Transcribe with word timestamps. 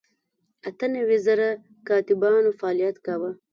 اته 0.67 0.85
نوي 0.95 1.17
زره 1.25 1.47
کاتبانو 1.87 2.57
فعالیت 2.59 2.95
کاوه. 3.05 3.31